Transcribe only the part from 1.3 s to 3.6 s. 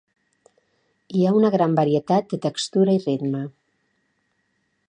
una gran varietat de textura i ritme.